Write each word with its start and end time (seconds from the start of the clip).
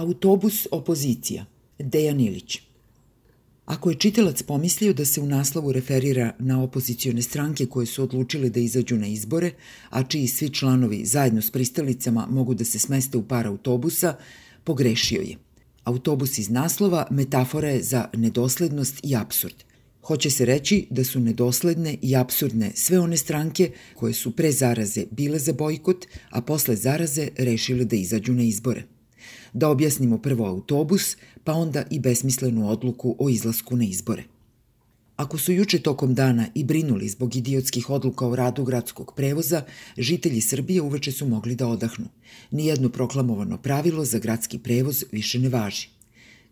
Autobus 0.00 0.66
opozicija. 0.70 1.44
Dejan 1.78 2.20
Ilić. 2.20 2.58
Ako 3.64 3.90
je 3.90 3.98
čitalac 3.98 4.42
pomislio 4.42 4.92
da 4.92 5.04
se 5.04 5.20
u 5.20 5.26
naslovu 5.26 5.72
referira 5.72 6.32
na 6.38 6.62
opozicione 6.62 7.22
stranke 7.22 7.66
koje 7.66 7.86
su 7.86 8.02
odlučile 8.02 8.48
da 8.48 8.60
izađu 8.60 8.96
na 8.96 9.06
izbore, 9.06 9.50
a 9.90 10.02
čiji 10.02 10.26
svi 10.26 10.48
članovi 10.48 11.04
zajedno 11.04 11.42
s 11.42 11.50
pristalicama 11.50 12.26
mogu 12.30 12.54
da 12.54 12.64
se 12.64 12.78
smeste 12.78 13.18
u 13.18 13.22
par 13.22 13.46
autobusa, 13.46 14.14
pogrešio 14.64 15.20
je. 15.20 15.36
Autobus 15.84 16.38
iz 16.38 16.50
naslova 16.50 17.06
metafora 17.10 17.68
je 17.68 17.82
za 17.82 18.08
nedoslednost 18.16 19.00
i 19.02 19.16
absurd. 19.16 19.64
Hoće 20.02 20.30
se 20.30 20.44
reći 20.44 20.86
da 20.90 21.04
su 21.04 21.20
nedosledne 21.20 21.96
i 22.02 22.16
absurdne 22.16 22.72
sve 22.74 23.00
one 23.00 23.16
stranke 23.16 23.70
koje 23.94 24.12
su 24.12 24.36
pre 24.36 24.52
zaraze 24.52 25.04
bile 25.10 25.38
za 25.38 25.52
bojkot, 25.52 26.06
a 26.30 26.40
posle 26.40 26.76
zaraze 26.76 27.28
rešile 27.38 27.84
da 27.84 27.96
izađu 27.96 28.32
na 28.32 28.42
izbore 28.42 28.84
da 29.52 29.68
objasnimo 29.68 30.18
prvo 30.18 30.46
autobus, 30.46 31.16
pa 31.44 31.52
onda 31.52 31.84
i 31.90 32.00
besmislenu 32.00 32.68
odluku 32.70 33.16
o 33.18 33.28
izlasku 33.28 33.76
na 33.76 33.84
izbore. 33.84 34.24
Ako 35.16 35.38
su 35.38 35.52
juče 35.52 35.78
tokom 35.78 36.14
dana 36.14 36.46
i 36.54 36.64
brinuli 36.64 37.08
zbog 37.08 37.36
idiotskih 37.36 37.90
odluka 37.90 38.26
o 38.26 38.36
radu 38.36 38.64
gradskog 38.64 39.12
prevoza, 39.16 39.62
žitelji 39.98 40.40
Srbije 40.40 40.82
uveče 40.82 41.12
su 41.12 41.26
mogli 41.28 41.54
da 41.54 41.68
odahnu. 41.68 42.06
Nijedno 42.50 42.88
proklamovano 42.88 43.58
pravilo 43.58 44.04
za 44.04 44.18
gradski 44.18 44.58
prevoz 44.58 45.04
više 45.12 45.38
ne 45.38 45.48
važi. 45.48 45.88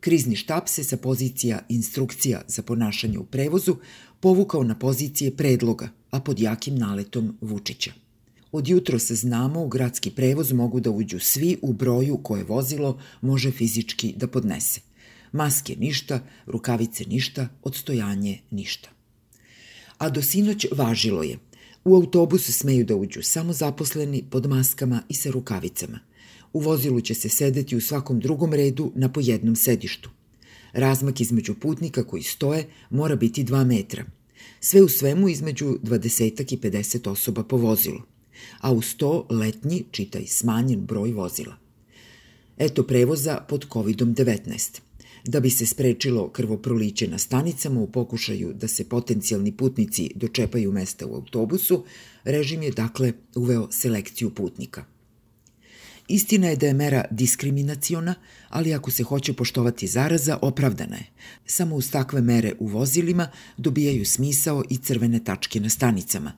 Krizni 0.01 0.37
štab 0.37 0.63
se 0.67 0.85
sa 0.85 0.97
pozicija 0.97 1.61
instrukcija 1.69 2.43
za 2.49 2.63
ponašanje 2.63 3.19
u 3.19 3.25
prevozu 3.25 3.77
povukao 4.21 4.63
na 4.63 4.79
pozicije 4.79 5.37
predloga, 5.37 5.89
a 6.11 6.21
pod 6.21 6.41
jakim 6.41 6.79
naletom 6.79 7.37
Vučića. 7.41 7.93
Od 8.53 8.69
jutro 8.69 8.99
se 8.99 9.15
znamo 9.15 9.65
u 9.65 9.69
gradski 9.69 10.11
prevoz 10.11 10.53
mogu 10.53 10.81
da 10.81 10.91
uđu 10.91 11.19
svi 11.21 11.57
u 11.63 11.73
broju 11.73 12.19
koje 12.23 12.45
vozilo 12.45 12.99
može 13.21 13.51
fizički 13.51 14.15
da 14.17 14.27
podnese. 14.27 14.81
Maske 15.33 15.77
ništa, 15.79 16.21
rukavice 16.47 17.05
ništa, 17.05 17.49
odstojanje 17.63 18.39
ništa. 18.51 18.89
A 19.99 20.11
do 20.11 20.23
sinoć 20.23 20.67
važilo 20.73 21.23
je. 21.23 21.39
U 21.85 21.97
autobus 21.97 22.51
smeju 22.51 22.85
da 22.85 22.97
uđu 22.97 23.23
samo 23.23 23.53
zaposleni 23.53 24.25
pod 24.31 24.47
maskama 24.47 25.03
i 25.09 25.15
sa 25.15 25.31
rukavicama. 25.31 26.01
U 26.53 26.61
vozilu 26.61 27.01
će 27.01 27.15
se 27.15 27.29
sedeti 27.29 27.77
u 27.77 27.81
svakom 27.81 28.21
drugom 28.21 28.55
redu 28.55 28.93
na 28.95 29.13
po 29.13 29.21
jednom 29.21 29.57
sedištu. 29.57 30.11
Razmak 30.73 31.21
između 31.21 31.55
putnika 31.55 32.05
koji 32.05 32.23
stoje 32.23 32.67
mora 32.91 33.17
biti 33.17 33.45
2 33.45 33.65
metra. 33.65 34.05
Sve 34.61 34.83
u 34.83 34.89
svemu 34.89 35.29
između 35.29 35.79
20 35.83 36.55
i 36.55 36.57
50 36.57 37.11
osoba 37.11 37.45
po 37.45 37.57
vozilu 37.57 38.01
a 38.61 38.73
uz 38.73 38.95
to 38.97 39.27
letnji, 39.31 39.85
čitaj 39.91 40.27
smanjen 40.27 40.87
broj 40.87 41.13
vozila. 41.13 41.57
Eto 42.59 42.83
prevoza 42.83 43.41
pod 43.49 43.69
COVID-19. 43.69 44.81
Da 45.25 45.41
bi 45.41 45.51
se 45.51 45.67
sprečilo 45.67 46.29
krvoproliće 46.29 47.09
na 47.09 47.19
stanicama 47.19 47.81
u 47.81 47.87
pokušaju 47.87 48.53
da 48.55 48.69
se 48.69 48.89
potencijalni 48.89 49.53
putnici 49.53 50.11
dočepaju 50.15 50.73
mesta 50.73 51.07
u 51.07 51.15
autobusu, 51.15 51.85
režim 52.25 52.63
je 52.63 52.71
dakle 52.71 53.13
uveo 53.35 53.69
selekciju 53.71 54.31
putnika– 54.31 54.85
Istina 56.09 56.49
je 56.49 56.57
da 56.57 56.67
je 56.67 56.75
mera 56.75 57.05
diskriminaciona, 57.11 58.15
ali 58.49 58.75
ako 58.75 58.91
se 58.91 59.03
hoće 59.03 59.33
poštovati 59.33 59.87
zaraza, 59.87 60.39
opravdana 60.43 60.97
je. 60.97 61.07
Samo 61.47 61.77
uz 61.77 61.91
takve 61.91 62.21
mere 62.21 62.53
u 62.59 62.67
vozilima 62.67 63.29
dobijaju 63.57 64.07
smisao 64.07 64.65
i 64.71 64.77
crvene 64.77 65.25
tačke 65.25 65.61
na 65.61 65.69
stanicama, 65.69 66.33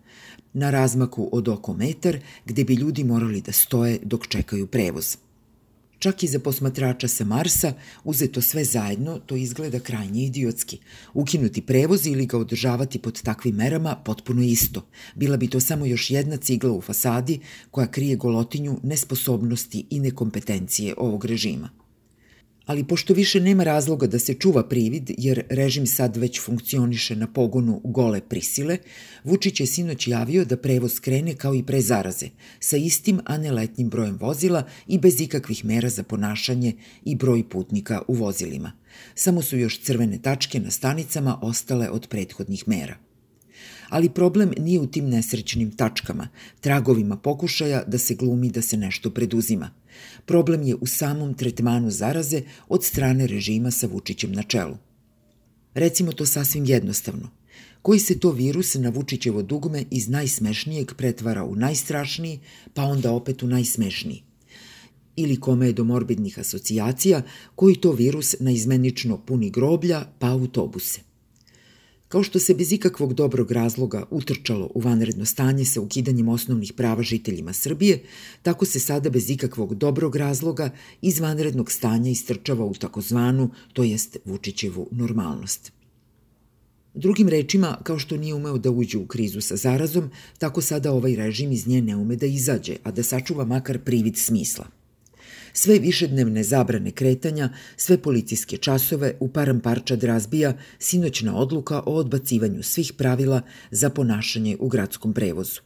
na 0.53 0.71
razmaku 0.71 1.29
od 1.33 1.49
oko 1.49 1.75
metar 1.75 2.19
gde 2.47 2.65
bi 2.65 2.75
ljudi 2.75 3.05
morali 3.05 3.41
da 3.41 3.53
stoje 3.53 3.99
dok 4.03 4.27
čekaju 4.27 4.67
prevoz. 4.67 5.17
Čak 6.01 6.23
i 6.23 6.29
za 6.29 6.39
posmatrača 6.39 7.09
sa 7.09 7.25
Marsa, 7.25 7.73
uzeto 8.05 8.41
sve 8.41 8.65
zajedno, 8.65 9.19
to 9.19 9.37
izgleda 9.37 9.81
krajnje 9.81 10.23
idiotski. 10.25 10.79
Ukinuti 11.15 11.63
prevoz 11.63 12.07
ili 12.07 12.27
ga 12.27 12.39
održavati 12.39 12.99
pod 12.99 13.23
takvim 13.23 13.55
merama 13.55 13.97
potpuno 14.05 14.43
isto. 14.43 14.87
Bila 15.15 15.37
bi 15.37 15.49
to 15.49 15.61
samo 15.61 15.87
još 15.87 16.11
jedna 16.11 16.37
cigla 16.37 16.73
u 16.73 16.81
fasadi 16.81 17.41
koja 17.71 17.87
krije 17.87 18.17
golotinju 18.17 18.79
nesposobnosti 18.83 19.87
i 19.91 20.01
nekompetencije 20.01 20.95
ovog 20.99 21.25
režima 21.25 21.69
ali 22.71 22.85
pošto 22.85 23.15
više 23.15 23.41
nema 23.41 23.65
razloga 23.65 24.07
da 24.07 24.19
se 24.19 24.35
čuva 24.35 24.69
privid, 24.69 25.11
jer 25.19 25.43
režim 25.49 25.87
sad 25.87 26.17
već 26.17 26.41
funkcioniše 26.41 27.17
na 27.17 27.27
pogonu 27.27 27.81
gole 27.85 28.21
prisile, 28.21 28.79
Vučić 29.25 29.61
je 29.61 29.67
sinoć 29.67 30.09
javio 30.09 30.45
da 30.45 30.57
prevoz 30.57 31.01
krene 31.01 31.35
kao 31.35 31.55
i 31.55 31.63
pre 31.63 31.81
zaraze, 31.81 32.29
sa 32.61 32.77
istim, 32.77 33.21
a 33.25 33.39
ne 33.39 33.53
letnjim 33.53 33.91
brojem 33.91 34.17
vozila 34.21 34.63
i 34.87 34.99
bez 34.99 35.21
ikakvih 35.21 35.65
mera 35.65 35.89
za 35.89 36.03
ponašanje 36.03 36.77
i 37.05 37.17
broj 37.17 37.49
putnika 37.49 38.03
u 38.09 38.15
vozilima. 38.15 38.73
Samo 39.15 39.43
su 39.43 39.59
još 39.59 39.81
crvene 39.81 40.23
tačke 40.23 40.61
na 40.61 40.71
stanicama 40.71 41.39
ostale 41.43 41.91
od 41.91 42.07
prethodnih 42.09 42.69
mera 42.69 43.10
ali 43.91 44.09
problem 44.09 44.53
nije 44.59 44.81
u 44.81 44.87
tim 44.87 45.09
nesrećnim 45.09 45.71
tačkama, 45.71 46.29
tragovima 46.61 47.17
pokušaja 47.17 47.83
da 47.87 47.99
se 47.99 48.15
glumi 48.15 48.51
da 48.51 48.63
se 48.63 48.77
nešto 48.77 49.11
preduzima. 49.11 49.71
Problem 50.27 50.63
je 50.63 50.75
u 50.75 50.87
samom 50.87 51.35
tretmanu 51.35 51.91
zaraze 51.91 52.43
od 52.69 52.85
strane 52.85 53.27
režima 53.27 53.71
sa 53.71 53.87
Vučićem 53.87 54.33
na 54.33 54.43
čelu. 54.43 54.77
Recimo 55.75 56.13
to 56.13 56.27
sasvim 56.27 56.65
jednostavno. 56.65 57.31
Koji 57.83 58.01
se 58.01 58.19
to 58.19 58.31
virus 58.31 58.75
na 58.75 58.89
Vučićevo 58.89 59.43
dugme 59.43 59.85
iz 59.91 60.09
najsmešnijeg 60.09 60.95
pretvara 60.97 61.45
u 61.45 61.57
najstrašniji, 61.57 62.41
pa 62.75 62.83
onda 62.83 63.13
opet 63.13 63.43
u 63.43 63.47
najsmešniji? 63.47 64.23
Ili 65.17 65.41
kome 65.41 65.67
je 65.67 65.73
do 65.73 65.85
morbidnih 65.85 66.39
asocijacija, 66.39 67.23
koji 67.55 67.75
to 67.75 67.93
virus 67.93 68.35
na 68.41 68.51
izmenično 68.51 69.19
puni 69.19 69.51
groblja 69.51 70.05
pa 70.19 70.31
autobuse? 70.31 71.10
Kao 72.11 72.23
što 72.23 72.39
se 72.39 72.55
bez 72.55 72.73
ikakvog 72.73 73.15
dobrog 73.15 73.53
razloga 73.53 74.07
utrčalo 74.11 74.71
u 74.75 74.81
vanredno 74.81 75.25
stanje 75.25 75.65
sa 75.65 75.81
ukidanjem 75.81 76.29
osnovnih 76.29 76.73
prava 76.73 77.03
žiteljima 77.03 77.53
Srbije, 77.53 78.03
tako 78.43 78.67
se 78.67 78.81
sada 78.81 79.11
bez 79.11 79.31
ikakvog 79.31 79.75
dobrog 79.75 80.17
razloga 80.17 80.71
iz 81.03 81.21
vanrednog 81.21 81.71
stanja 81.73 82.11
istrčava 82.11 82.65
u 82.65 82.75
takozvanu, 82.75 83.51
to 83.73 83.83
jest 83.83 84.17
Vučićevu 84.25 84.89
normalnost. 84.91 85.73
Drugim 86.95 87.29
rečima, 87.29 87.79
kao 87.83 87.99
što 87.99 88.17
nije 88.17 88.35
umeo 88.35 88.59
da 88.59 88.71
uđe 88.71 88.99
u 88.99 89.07
krizu 89.07 89.41
sa 89.41 89.57
zarazom, 89.57 90.11
tako 90.39 90.61
sada 90.61 90.93
ovaj 90.93 91.17
režim 91.17 91.53
iz 91.53 91.67
nje 91.67 91.83
ne 91.83 91.97
ume 91.97 92.17
da 92.17 92.27
izađe, 92.27 92.77
a 92.83 92.91
da 92.91 93.03
sačuva 93.03 93.45
makar 93.45 93.79
privid 93.79 94.17
smisla– 94.17 94.67
sve 95.53 95.79
višednevne 95.79 96.43
zabrane 96.43 96.91
kretanja, 96.91 97.51
sve 97.77 97.99
policijske 97.99 98.57
časove 98.57 99.15
u 99.21 99.29
param 99.29 99.61
parčad 99.61 100.03
razbija 100.03 100.57
sinoćna 100.79 101.37
odluka 101.37 101.83
o 101.87 101.95
odbacivanju 101.95 102.63
svih 102.63 102.93
pravila 102.93 103.43
za 103.71 103.91
ponašanje 103.91 104.57
u 104.61 104.69
gradskom 104.69 105.13
prevozu. 105.13 105.61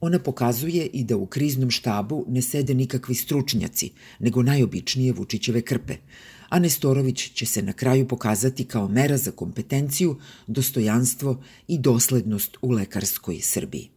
Ona 0.00 0.18
pokazuje 0.18 0.86
i 0.86 1.04
da 1.04 1.16
u 1.16 1.26
kriznom 1.26 1.70
štabu 1.70 2.24
ne 2.28 2.42
sede 2.42 2.74
nikakvi 2.74 3.14
stručnjaci, 3.14 3.90
nego 4.18 4.42
najobičnije 4.42 5.12
Vučićeve 5.12 5.62
krpe, 5.62 5.96
a 6.48 6.58
Nestorović 6.58 7.30
će 7.34 7.46
se 7.46 7.62
na 7.62 7.72
kraju 7.72 8.08
pokazati 8.08 8.64
kao 8.64 8.88
mera 8.88 9.16
za 9.16 9.30
kompetenciju, 9.30 10.16
dostojanstvo 10.46 11.42
i 11.68 11.78
doslednost 11.78 12.56
u 12.62 12.70
lekarskoj 12.70 13.40
Srbiji. 13.40 13.90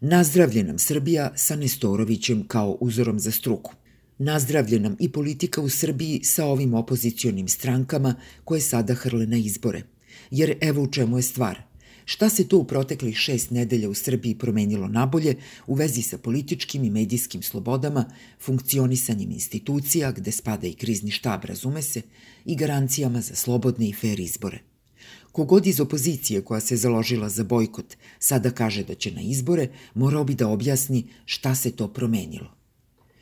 Nazdravlje 0.00 0.62
nam 0.64 0.78
Srbija 0.78 1.32
sa 1.36 1.56
Nestorovićem 1.56 2.46
kao 2.46 2.78
uzorom 2.80 3.18
za 3.18 3.30
struku– 3.30 3.74
Nazdravlje 4.18 4.80
nam 4.80 4.96
i 4.98 5.08
politika 5.12 5.60
u 5.60 5.68
Srbiji 5.68 6.20
sa 6.24 6.46
ovim 6.46 6.74
opozicionim 6.74 7.48
strankama 7.48 8.14
koje 8.44 8.60
sada 8.60 8.94
hrle 8.94 9.26
na 9.26 9.36
izbore. 9.36 9.82
Jer 10.30 10.58
evo 10.60 10.82
u 10.82 10.90
čemu 10.90 11.18
je 11.18 11.22
stvar. 11.22 11.62
Šta 12.04 12.28
se 12.28 12.48
to 12.48 12.58
u 12.58 12.64
proteklih 12.64 13.16
šest 13.16 13.50
nedelja 13.50 13.88
u 13.88 13.94
Srbiji 13.94 14.38
promenilo 14.38 14.88
nabolje 14.88 15.34
u 15.66 15.74
vezi 15.74 16.02
sa 16.02 16.18
političkim 16.18 16.84
i 16.84 16.90
medijskim 16.90 17.42
slobodama, 17.42 18.04
funkcionisanjem 18.40 19.30
institucija 19.30 20.12
gde 20.12 20.32
spada 20.32 20.66
i 20.66 20.74
krizni 20.74 21.10
štab, 21.10 21.44
razume 21.44 21.82
se, 21.82 22.02
i 22.44 22.56
garancijama 22.56 23.20
za 23.20 23.34
slobodne 23.34 23.88
i 23.88 23.92
fair 23.92 24.20
izbore. 24.20 24.58
Kogod 25.32 25.66
iz 25.66 25.80
opozicije 25.80 26.42
koja 26.42 26.60
se 26.60 26.76
založila 26.76 27.28
za 27.28 27.44
bojkot 27.44 27.96
sada 28.18 28.50
kaže 28.50 28.84
da 28.84 28.94
će 28.94 29.12
na 29.12 29.20
izbore, 29.20 29.68
morao 29.94 30.24
bi 30.24 30.34
da 30.34 30.48
objasni 30.48 31.04
šta 31.24 31.54
se 31.54 31.70
to 31.70 31.88
promenilo. 31.88 32.57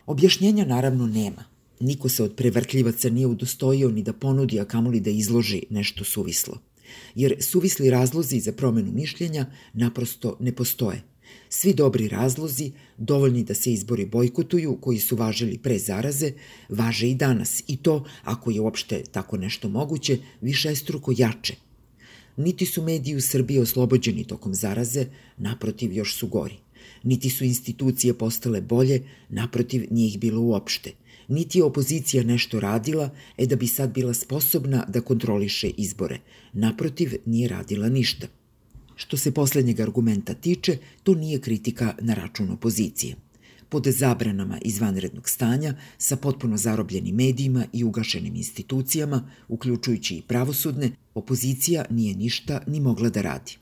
Objašnjenja 0.06 0.64
naravno 0.64 1.06
nema. 1.06 1.44
Niko 1.80 2.08
se 2.08 2.22
od 2.22 2.34
prevrtljivaca 2.34 3.10
nije 3.10 3.26
udostojio 3.26 3.90
ni 3.90 4.02
da 4.02 4.12
ponudi, 4.12 4.60
a 4.60 4.64
kamoli 4.64 5.00
da 5.00 5.10
izloži 5.10 5.62
nešto 5.70 6.04
suvislo. 6.04 6.58
Jer 7.14 7.36
suvisli 7.40 7.90
razlozi 7.90 8.40
za 8.40 8.52
promenu 8.52 8.92
mišljenja 8.92 9.46
naprosto 9.72 10.36
ne 10.40 10.52
postoje. 10.52 11.02
Svi 11.48 11.74
dobri 11.74 12.08
razlozi, 12.08 12.72
dovoljni 12.96 13.44
da 13.44 13.54
se 13.54 13.72
izbori 13.72 14.06
bojkotuju, 14.06 14.78
koji 14.80 14.98
su 14.98 15.16
važili 15.16 15.58
pre 15.58 15.78
zaraze, 15.78 16.32
važe 16.68 17.10
i 17.10 17.14
danas. 17.14 17.62
I 17.66 17.76
to, 17.76 18.04
ako 18.22 18.50
je 18.50 18.60
uopšte 18.60 19.02
tako 19.12 19.36
nešto 19.36 19.68
moguće, 19.68 20.18
više 20.40 20.68
je 20.68 20.76
struko 20.76 21.12
jače. 21.16 21.54
Niti 22.36 22.66
su 22.66 22.82
mediji 22.82 23.16
u 23.16 23.20
Srbiji 23.20 23.58
oslobođeni 23.58 24.24
tokom 24.24 24.54
zaraze, 24.54 25.06
naprotiv 25.36 25.92
još 25.92 26.14
su 26.14 26.26
gori 26.26 26.65
niti 27.02 27.30
su 27.30 27.44
institucije 27.44 28.14
postale 28.14 28.60
bolje, 28.60 29.02
naprotiv 29.28 29.86
nije 29.90 30.08
ih 30.08 30.18
bilo 30.18 30.40
uopšte. 30.40 30.92
Niti 31.28 31.58
je 31.58 31.64
opozicija 31.64 32.22
nešto 32.22 32.60
radila, 32.60 33.10
e 33.38 33.46
da 33.46 33.56
bi 33.56 33.66
sad 33.66 33.92
bila 33.94 34.14
sposobna 34.14 34.84
da 34.88 35.00
kontroliše 35.00 35.68
izbore. 35.68 36.20
Naprotiv, 36.52 37.14
nije 37.26 37.48
radila 37.48 37.88
ništa. 37.88 38.26
Što 38.96 39.16
se 39.16 39.34
poslednjeg 39.34 39.80
argumenta 39.80 40.34
tiče, 40.34 40.78
to 41.02 41.14
nije 41.14 41.40
kritika 41.40 41.94
na 42.00 42.14
račun 42.14 42.50
opozicije. 42.50 43.16
Pod 43.68 43.86
zabranama 43.86 44.58
izvanrednog 44.62 45.28
stanja, 45.28 45.74
sa 45.98 46.16
potpuno 46.16 46.56
zarobljenim 46.56 47.16
medijima 47.16 47.66
i 47.72 47.84
ugašenim 47.84 48.36
institucijama, 48.36 49.30
uključujući 49.48 50.14
i 50.14 50.22
pravosudne, 50.22 50.90
opozicija 51.14 51.84
nije 51.90 52.14
ništa 52.14 52.62
ni 52.66 52.80
mogla 52.80 53.08
da 53.08 53.22
radi. 53.22 53.56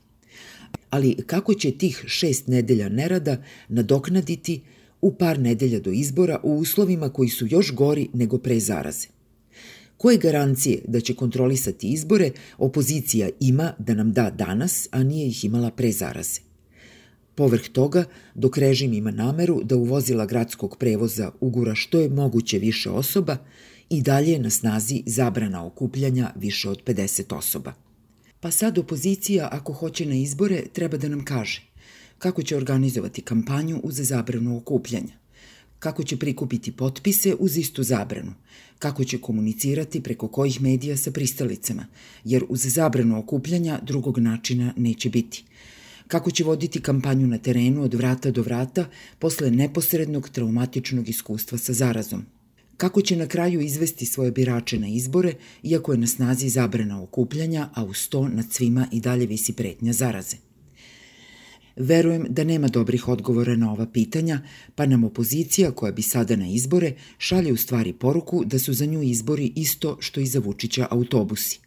Ali 0.95 1.15
kako 1.25 1.53
će 1.53 1.71
tih 1.71 2.03
šest 2.07 2.47
nedelja 2.47 2.89
nerada 2.89 3.43
nadoknaditi 3.69 4.61
u 5.01 5.13
par 5.15 5.39
nedelja 5.39 5.79
do 5.79 5.91
izbora 5.91 6.39
u 6.43 6.57
uslovima 6.57 7.09
koji 7.09 7.29
su 7.29 7.47
još 7.49 7.73
gori 7.73 8.07
nego 8.13 8.37
pre 8.37 8.59
zaraze? 8.59 9.07
Koje 9.97 10.17
garancije 10.17 10.81
da 10.87 10.99
će 10.99 11.13
kontrolisati 11.13 11.87
izbore 11.87 12.31
opozicija 12.57 13.29
ima 13.39 13.73
da 13.79 13.93
nam 13.93 14.13
da 14.13 14.29
danas, 14.29 14.87
a 14.91 15.03
nije 15.03 15.27
ih 15.27 15.45
imala 15.45 15.71
pre 15.71 15.91
zaraze? 15.91 16.39
Povrh 17.35 17.67
toga, 17.67 18.05
dok 18.35 18.57
režim 18.57 18.93
ima 18.93 19.11
nameru 19.11 19.63
da 19.63 19.75
uvozila 19.75 20.25
gradskog 20.25 20.77
prevoza 20.77 21.31
ugura 21.39 21.75
što 21.75 21.99
je 21.99 22.09
moguće 22.09 22.59
više 22.59 22.89
osoba, 22.89 23.37
i 23.89 24.01
dalje 24.01 24.31
je 24.31 24.39
na 24.39 24.49
snazi 24.49 25.03
zabrana 25.05 25.65
okupljanja 25.65 26.31
više 26.35 26.69
od 26.69 26.83
50 26.85 27.35
osoba. 27.35 27.84
Pa 28.39 28.51
sad 28.51 28.77
opozicija, 28.77 29.49
ako 29.51 29.73
hoće 29.73 30.05
na 30.05 30.15
izbore, 30.15 30.63
treba 30.73 30.97
da 30.97 31.09
nam 31.09 31.25
kaže 31.25 31.75
kako 32.17 32.43
će 32.43 32.57
organizovati 32.57 33.21
kampanju 33.21 33.79
uz 33.83 33.95
zabranu 33.95 34.57
okupljanja, 34.57 35.13
kako 35.79 36.03
će 36.03 36.17
prikupiti 36.17 36.71
potpise 36.71 37.35
uz 37.39 37.57
istu 37.57 37.83
zabranu, 37.83 38.33
kako 38.79 39.03
će 39.03 39.21
komunicirati 39.21 40.03
preko 40.03 40.27
kojih 40.27 40.61
medija 40.61 40.97
sa 40.97 41.11
pristalicama, 41.11 41.85
jer 42.23 42.43
uz 42.49 42.61
zabranu 42.65 43.19
okupljanja 43.19 43.79
drugog 43.83 44.17
načina 44.17 44.73
neće 44.77 45.09
biti– 45.09 45.43
kako 46.07 46.31
će 46.31 46.43
voditi 46.43 46.81
kampanju 46.81 47.27
na 47.27 47.37
terenu 47.37 47.83
od 47.83 47.93
vrata 47.93 48.31
do 48.31 48.41
vrata 48.41 48.85
posle 49.19 49.51
neposrednog 49.51 50.29
traumatičnog 50.29 51.09
iskustva 51.09 51.57
sa 51.57 51.73
zarazom. 51.73 52.25
Kako 52.77 53.01
će 53.01 53.15
na 53.15 53.27
kraju 53.27 53.61
izvesti 53.61 54.05
svoje 54.05 54.31
birače 54.31 54.79
na 54.79 54.87
izbore, 54.87 55.33
iako 55.63 55.91
je 55.91 55.97
na 55.97 56.07
snazi 56.07 56.49
zabrana 56.49 57.03
okupljanja, 57.03 57.69
a 57.73 57.83
uz 57.83 58.09
to 58.09 58.27
nad 58.27 58.45
svima 58.51 58.87
i 58.91 58.99
dalje 58.99 59.25
visi 59.25 59.53
pretnja 59.53 59.93
zaraze. 59.93 60.37
Verujem 61.75 62.25
da 62.29 62.43
nema 62.43 62.67
dobrih 62.67 63.07
odgovora 63.07 63.55
na 63.55 63.71
ova 63.71 63.85
pitanja, 63.85 64.41
pa 64.75 64.85
nam 64.85 65.03
opozicija 65.03 65.71
koja 65.71 65.91
bi 65.91 66.01
sada 66.01 66.35
na 66.35 66.47
izbore 66.47 66.93
šalje 67.17 67.53
u 67.53 67.57
stvari 67.57 67.93
poruku 67.93 68.45
da 68.45 68.59
su 68.59 68.73
za 68.73 68.85
nju 68.85 69.01
izbori 69.01 69.53
isto 69.55 69.97
što 69.99 70.19
i 70.19 70.25
za 70.25 70.39
Vučića 70.39 70.87
autobusi. 70.91 71.59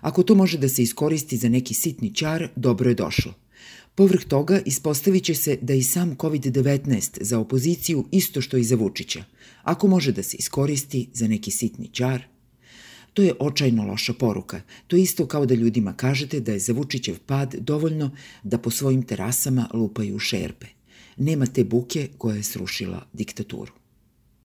Ako 0.00 0.22
to 0.22 0.34
može 0.34 0.58
da 0.58 0.68
se 0.68 0.82
iskoristi 0.82 1.36
za 1.36 1.48
neki 1.48 1.74
sitni 1.74 2.14
čar, 2.14 2.48
dobro 2.56 2.90
je 2.90 2.94
došlo– 2.94 3.34
Povrh 3.94 4.24
toga 4.24 4.60
ispostavit 4.66 5.24
će 5.24 5.34
se 5.34 5.58
da 5.62 5.74
i 5.74 5.82
sam 5.82 6.16
COVID-19 6.16 7.18
za 7.20 7.38
opoziciju 7.38 8.04
isto 8.10 8.40
što 8.40 8.56
i 8.56 8.64
za 8.64 8.76
Vučića, 8.76 9.24
ako 9.62 9.88
može 9.88 10.12
da 10.12 10.22
se 10.22 10.36
iskoristi 10.36 11.08
za 11.12 11.28
neki 11.28 11.50
sitni 11.50 11.88
čar. 11.88 12.22
To 13.14 13.22
je 13.22 13.34
očajno 13.38 13.84
loša 13.84 14.12
poruka. 14.12 14.60
To 14.86 14.96
je 14.96 15.02
isto 15.02 15.26
kao 15.26 15.46
da 15.46 15.54
ljudima 15.54 15.92
kažete 15.92 16.40
da 16.40 16.52
je 16.52 16.58
za 16.58 16.72
Vučićev 16.72 17.18
pad 17.26 17.54
dovoljno 17.54 18.10
da 18.42 18.58
po 18.58 18.70
svojim 18.70 19.02
terasama 19.02 19.68
lupaju 19.74 20.18
šerpe. 20.18 20.66
Nema 21.16 21.46
te 21.46 21.64
buke 21.64 22.08
koja 22.18 22.36
je 22.36 22.42
srušila 22.42 23.06
diktaturu. 23.12 23.72